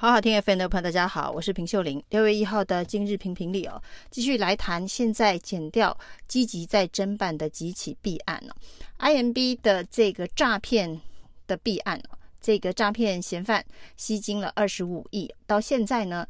[0.00, 2.00] 好好听 FM 的朋友，大家好，我是平秀玲。
[2.10, 3.82] 六月一号的今日评评理哦，
[4.12, 9.10] 继续来谈现在减掉积极在侦办的几起弊案呢、哦。
[9.10, 11.00] IMB 的这个诈骗
[11.48, 12.00] 的弊案，
[12.40, 13.64] 这个诈骗嫌犯
[13.96, 16.24] 吸金了二十五亿，到现在呢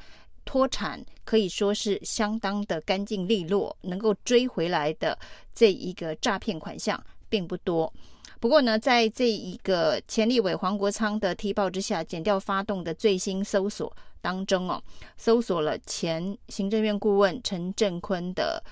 [0.47, 5.19] 脱产可以说是相当的干净利落，能够追回来的
[5.55, 6.99] 这一个诈骗款项
[7.29, 7.93] 并不多。
[8.41, 14.81] 不过呢，在这一个前立委黄国昌的提报之下，检调发动的最新搜索当中哦，
[15.17, 18.63] 搜索了前行政院顾问陈振坤的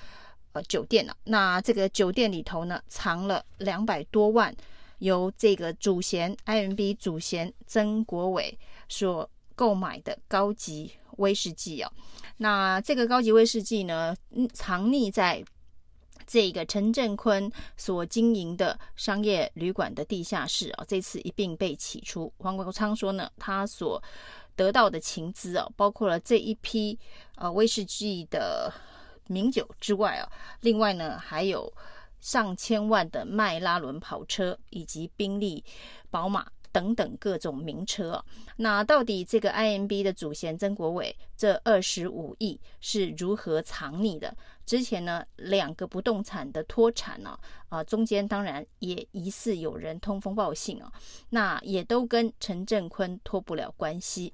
[0.52, 1.16] 呃酒店了、啊。
[1.24, 4.54] 那这个酒店里头呢，藏了两百多万，
[4.98, 8.56] 由这个主嫌 IMB 主嫌曾国伟
[8.88, 11.90] 所购买的高级威士忌哦。
[12.36, 14.14] 那这个高级威士忌呢，
[14.52, 15.44] 藏匿在。
[16.26, 22.32] 这个陈振坤所经营的商业旅馆的地下室啊，这次一并被起出。
[22.38, 24.02] 黄国昌说呢，他所
[24.56, 26.98] 得到的情资啊，包括了这一批
[27.36, 28.72] 呃威士忌的
[29.28, 30.28] 名酒之外啊，
[30.60, 31.72] 另外呢还有
[32.20, 35.64] 上千万的迈拉伦跑车以及宾利、
[36.10, 38.22] 宝马等等各种名车。
[38.58, 44.36] 那到底这个 IMB 的主嫌曾国伟这二十五亿是如何藏匿的？
[44.66, 47.38] 之前呢，两个不动产的脱产呢，
[47.70, 50.92] 啊，中间当然也疑似有人通风报信啊，
[51.30, 54.30] 那也都跟陈振坤脱不了关系。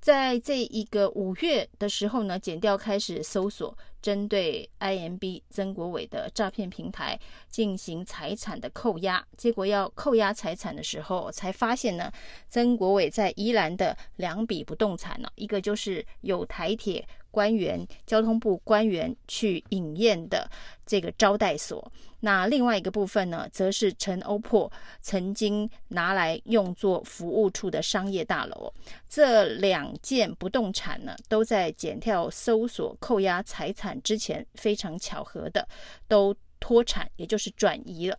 [0.00, 12.10] 在这一个五月的时候呢，检调开始搜索，针对 IMB 曾国伟的诈骗平台进行财产的扣押，结果要扣押财产的时候，才发现呢，
[12.48, 17.06] 曾国伟在宜兰的两笔不动产呢，一个就是有台铁。
[17.30, 20.50] 官员、交通部官员去饮宴的
[20.84, 28.72] 这个招待所，那另外一个部分呢，则是陈欧珀曾经拿来用作服务处的商业大楼。
[29.08, 35.66] 这两件不动产呢，都在检调搜索扣押财产之前，非常巧合的
[36.08, 38.18] 都脱产，也就是转移了。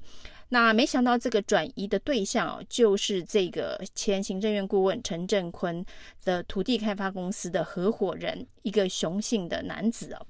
[0.53, 5.83] 那没想到这个转移的对象哦，就是这个前行政院顾问陈镇坤
[6.25, 10.27] 的土地开发公司的合伙人，一个雄性的男子哦。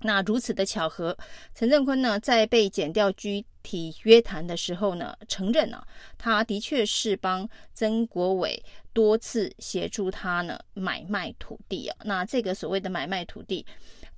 [0.00, 1.16] 那如此的巧合，
[1.54, 5.82] 陈镇坤呢，在被检调具体约谈的时候呢，承认啊，
[6.18, 8.62] 他的确是帮曾国伟
[8.92, 11.96] 多次协助他呢买卖土地啊。
[12.04, 13.64] 那这个所谓的买卖土地，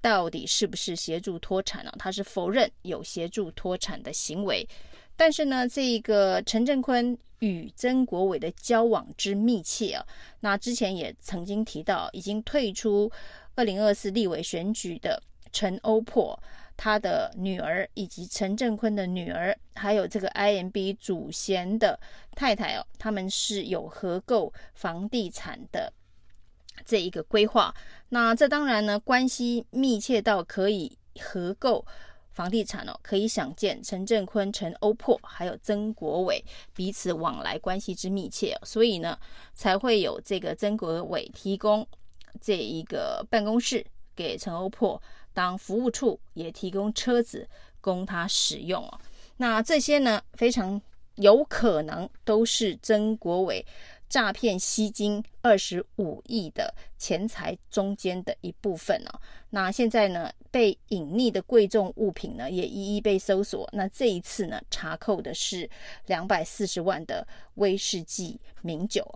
[0.00, 1.93] 到底是不是协助脱产呢？
[1.97, 4.69] 他是否认有协助脱产的行为。
[5.18, 10.06] 但是呢，这个陈振坤与曾国伟的交往之密切啊，
[10.40, 13.10] 那之前也曾经提到，已经退出
[13.56, 15.20] 二零二四立委选举的
[15.50, 16.40] 陈欧珀，
[16.76, 21.98] 他的女儿以及陈振坤的女儿，还有这个 IMB 主嫌的
[22.36, 25.92] 太太哦，他们是有合购房地产的
[26.86, 27.74] 这一个规划。
[28.10, 31.84] 那这当然呢，关系密切到可以合购。
[32.38, 36.41] 房地产哦，可以想见陈镇坤、陈欧珀还有曾国伟
[36.72, 39.19] 彼此往来关系之密切，所以呢，
[39.54, 41.84] 才会有这个曾国伟提供
[42.41, 43.84] 这一个办公室
[44.15, 45.03] 给陈欧珀
[45.34, 47.48] 当服务处，也提供车子
[47.81, 49.00] 供他使用哦。
[49.38, 50.81] 那这些呢，非常
[51.16, 53.66] 有可能都是曾国伟。
[54.08, 59.20] 诈骗吸金二十五亿的钱财中间的一部分哦，
[59.50, 63.68] 那现在呢，被隐匿的贵重物品呢也一一被搜索。
[63.72, 65.68] 那这一次呢，查扣的是
[66.06, 69.06] 两百四十万的威士忌名酒。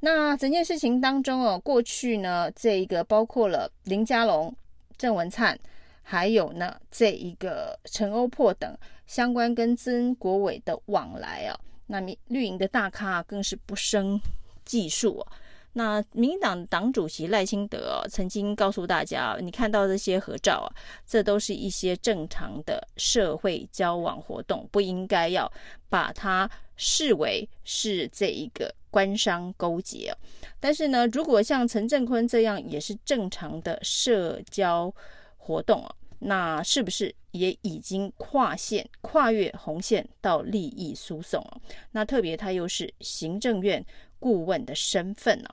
[0.00, 4.54] 那整件事情当中哦，过去呢，这一个包括了林佳龙、
[4.96, 5.58] 郑文灿，
[6.02, 8.76] 还有呢这一个陈欧珀等
[9.06, 11.58] 相关跟曾国伟的往来啊。
[11.88, 14.20] 那绿营的大咖更是不胜
[14.64, 15.26] 计数！
[15.72, 20.68] 那民进党党主席赖清德曾经告诉大家，你看到这些合照啊，
[21.06, 25.50] 这都是一些正常的社会交往活动，不应该要
[25.88, 30.12] 把它视为是这一个官商勾结。
[30.58, 34.92] 但是呢，如果像陈镇坤这样也是正常的社交
[35.36, 35.94] 活动啊。
[36.20, 41.60] 那是不是也已经跨线、跨越红线到利益输送了？
[41.92, 43.84] 那特别他又是行政院
[44.18, 45.48] 顾问的身份呢？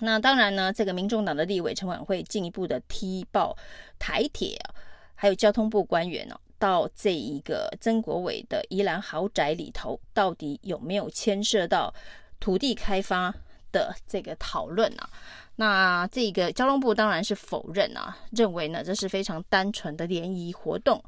[0.00, 3.56] 那当然呢，这个民众党的立委陈婉会进一步的踢爆
[3.98, 4.74] 台铁啊，
[5.14, 11.92] 还有交通部官员呢，到这一个曾国伟的宜兰豪宅里头，到底有没有牵涉到
[12.40, 13.34] 土地开发
[13.72, 15.08] 的这个讨论啊？
[15.56, 21.02] 那这个交通部当然是否认啊，认为呢，这是非常单纯的联谊活动。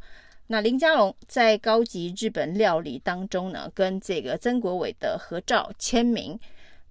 [0.46, 6.38] 那林佳龙在高级日本料理当中呢，跟这个曾国伟的合照签名，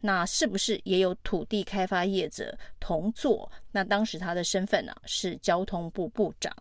[0.02, 3.50] 那是不是也有土地开发业者同坐？
[3.72, 6.52] 那当时他的身份呢是交通部部长，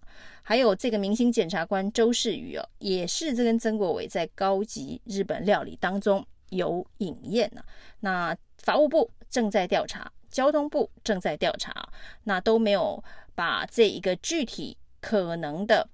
[0.42, 7.64] 还有这个明星检察官周世宇哦，也是这跟曾国伟在高级日本料理当中有饮宴呢。
[8.00, 11.88] 那法务部正在调查，交通部正在调查，
[12.24, 13.02] 那都没有
[13.34, 15.88] 把这一个具体可能的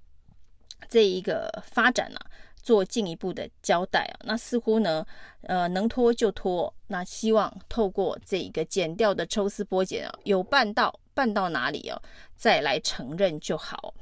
[0.87, 2.25] 这一个发展呢、啊。
[2.61, 5.03] 做进一步的交代啊，那似乎呢，
[5.43, 6.71] 呃，能拖就拖。
[6.87, 11.99] 那希望透过这一个剪掉的抽丝剥茧啊，有办到办到哪里哦，
[12.35, 13.93] 再来承认就好。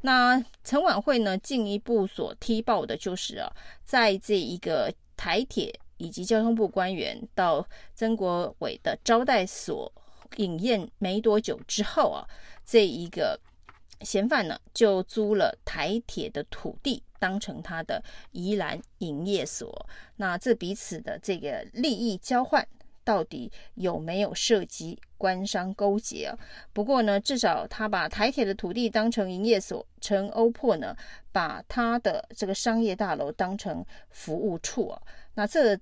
[0.00, 3.52] 那陈琬惠呢，进一步所踢爆的就是啊，
[3.84, 9.92] 在这一个台铁以及交通部官员到曾国伟的招待所
[10.36, 12.26] 饮宴没多久之后啊，
[12.64, 13.38] 这一个
[14.00, 17.02] 嫌犯呢就租了台铁的土地。
[17.18, 22.68] 当成他的宜兰营业所，那这彼此的这个利益交换，
[23.06, 26.36] 到底有没有涉及官商勾结啊？
[26.72, 30.96] 不过呢，至少他把台铁的土地当成营业所，陈欧珀呢，
[31.30, 35.00] 把他的这个商业大楼当成服务处啊，
[35.34, 35.78] 那这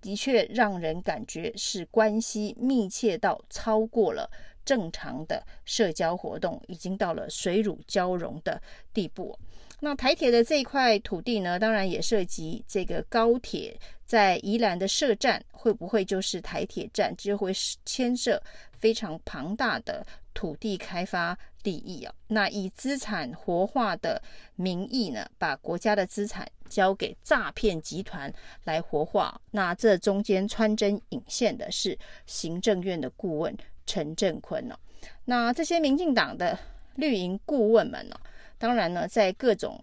[0.00, 4.30] 的确让人感觉是关系密切到超过了
[4.64, 8.62] 正常的社交活动，已经到了水乳交融的
[8.94, 9.36] 地步。
[9.82, 13.74] 那台铁的这一块土地呢，当然也涉及这个高铁
[14.04, 17.50] 在宜兰的设站，会不会就是台铁站，就会
[17.86, 18.40] 牵涉
[18.78, 22.14] 非常庞大的土地开发利益啊。
[22.28, 24.22] 那以资产活化的
[24.54, 28.30] 名义呢，把国家的资产交给诈骗集团
[28.64, 33.56] 来活化，那这中间穿针引线的是行政院的顾问
[33.86, 34.78] 陈镇坤呢。
[35.24, 36.58] 那这些民进党的
[36.96, 38.14] 绿营顾问们呢？
[38.60, 39.82] 当然呢，在各种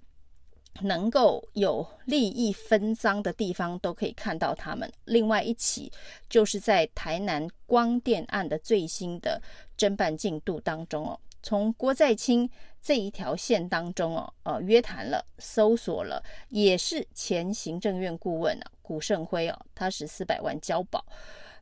[0.81, 4.87] 能够有利益分赃的地方，都可以看到他们。
[5.05, 5.91] 另外一起，
[6.29, 9.41] 就是在台南光电案的最新的
[9.75, 12.47] 侦办进度当中哦，从郭在清
[12.79, 21.03] 这一条线当中哦，呃，约谈了、搜索了，也是前行政院顾问啊，古胜辉哦，他是四百万交保。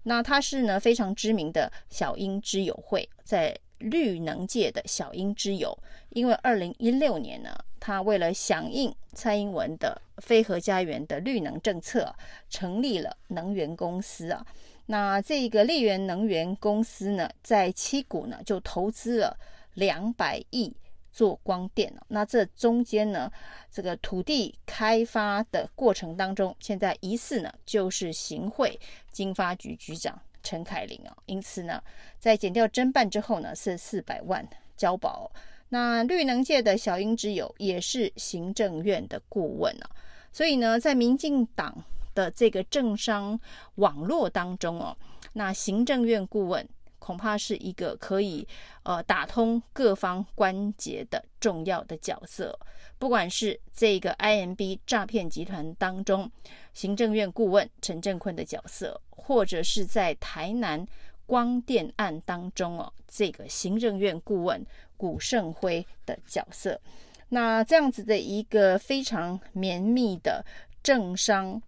[0.03, 3.57] 那他是呢非常知名的小英之友会，在。
[3.79, 5.77] 绿能界的小英之友，
[6.09, 12.15] 因为二零一六年呢，他为了响应蔡英文的“非核家园”的绿能政策，
[12.49, 14.45] 成立了能源公司啊。
[14.87, 19.37] 那这个丽源能源公司呢，在七股呢就投资了
[19.73, 20.71] 两百亿
[21.11, 21.91] 做光电。
[22.07, 23.31] 那这中间呢，
[23.71, 28.79] 这个土地开发的过程当中，现在疑似呢就是行贿
[29.11, 30.21] 经发局局长。
[30.45, 31.83] 陈凯琳啊，因此呢，
[32.17, 34.47] 在减掉侦办之后呢，是四百万
[34.77, 35.29] 交保。
[35.69, 39.89] 那绿能界的小英之友也是行政院的顾问啊，
[40.31, 41.83] 所以呢，在民进党
[42.13, 43.37] 的这个政商
[43.75, 44.95] 网络当中哦，
[45.33, 46.65] 那行政院顾问
[47.05, 48.47] 恐怕是一个可以
[48.81, 52.59] 呃打通各方关节的重要的角色。
[52.97, 56.31] 不管是这个 IMB 诈骗集团当中
[56.73, 60.83] 行政院顾问陈振坤的角色，或者是在台南
[61.27, 64.65] 光电案当中哦，这个行政院顾问
[64.97, 66.81] 古胜辉的角色，
[67.29, 70.43] 那这样子的一个非常绵密的
[70.81, 71.61] 政商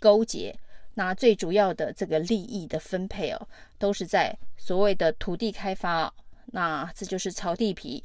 [0.00, 0.56] 勾结，
[0.94, 3.48] 那最主要的这个利益的分配哦，
[3.78, 6.12] 都是在所谓的土地开发，
[6.46, 8.02] 那这就是炒地皮，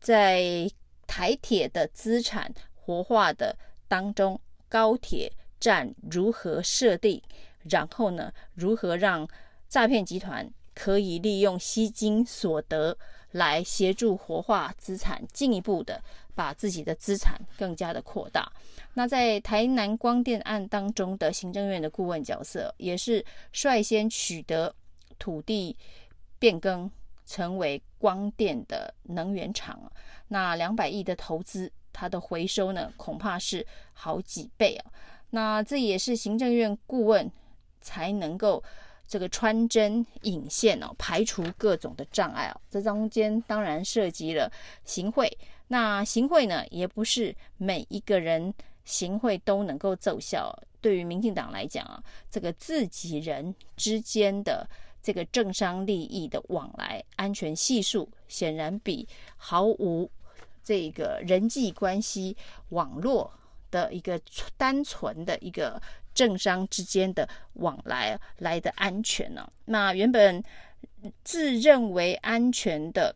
[0.00, 0.70] 在。
[1.04, 3.54] 台铁的资产活化的
[3.86, 5.30] 当中，高铁
[5.60, 7.20] 站如何设定？
[7.64, 9.28] 然后呢，如何让
[9.68, 12.96] 诈骗集团可以利用吸金所得
[13.32, 16.00] 来协助活化资产，进一步的
[16.34, 18.50] 把自己的资产更加的扩大？
[18.94, 24.72] 那在台南光电案当中的行政院的顾问角色，也是率先取得
[25.18, 25.76] 土地
[26.38, 26.90] 变更，
[27.24, 29.80] 成为光电的能源厂。
[30.28, 34.92] 那两百亿的投资，它的回收呢，恐怕是好几倍啊。
[35.30, 37.30] 那这也是行政院顾问
[37.80, 38.62] 才能够
[39.12, 42.58] 这个穿针引线哦，排除各种的障碍哦。
[42.70, 44.50] 这中间当然涉及了
[44.86, 45.30] 行贿，
[45.68, 48.54] 那行贿呢，也不是每一个人
[48.86, 50.50] 行贿都能够奏效。
[50.80, 54.66] 对于民进党来讲啊，这个自己人之间的
[55.02, 60.10] 这个政商利益的往来，安全系数显然比毫无。
[60.64, 62.34] 这个人际关系
[62.70, 63.30] 网络
[63.72, 64.20] 的一个
[64.56, 65.82] 单纯的一个
[66.14, 69.50] 政商之间的往来来的安全呢？
[69.64, 70.40] 那原本
[71.24, 73.12] 自认为安全的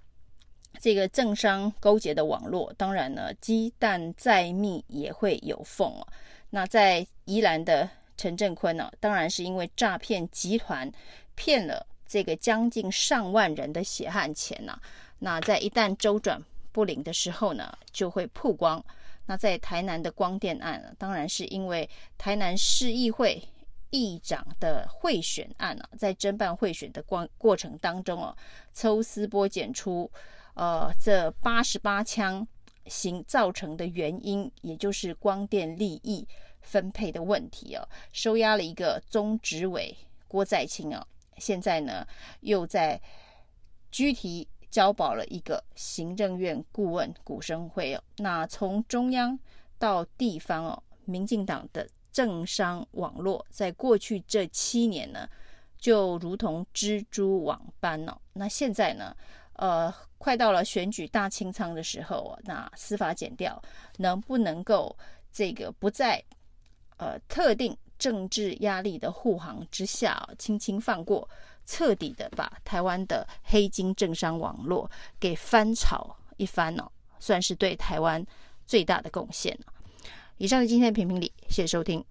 [0.80, 6.06] 这个政商勾结的网络，当然呢，鸡蛋再密也会有缝哦。
[6.50, 10.90] 那在宜兰的陈振坤呢，当然是因为诈骗集团
[11.34, 14.78] 骗了这个将近上万人的血汗钱呐。
[15.18, 16.42] 那在一旦周转
[16.76, 18.84] 不灵的时候呢，就会曝光。
[19.24, 23.42] 那在台南的光电案，当然是因为台南市议会
[23.88, 28.36] 议长的贿选案啊，在侦办贿选的过过程当中哦，
[28.74, 30.10] 抽丝剥茧出，
[30.52, 32.46] 呃，这八十八枪
[32.84, 36.28] 形造成的原因，也就是光电利益
[36.60, 39.96] 分配的问题哦，收押了一个中执委
[40.28, 41.02] 郭在清哦，
[41.38, 42.06] 现在呢
[42.40, 43.00] 又在
[43.90, 44.46] 拘提。
[44.76, 49.38] 交保了一个行政院顾问古生辉哦，那从中央
[49.78, 55.26] 到地方哦，民进党的政商网络在过去这七年呢，
[55.78, 58.14] 就如同蜘蛛网般哦。
[58.34, 59.16] 那现在呢，
[59.54, 63.58] 呃，快到了选举大清仓的时候哦，那司法减掉
[63.96, 64.94] 能不能够
[65.32, 66.22] 这个不在
[66.98, 71.26] 呃特定政治压力的护航之下，轻轻放过？
[71.66, 78.24] 彻底的把台湾的黑金政商网络给翻炒一番哦，算是对台湾
[78.66, 79.58] 最大的贡献。
[80.38, 82.04] 以上是今天的评评理，谢谢收听。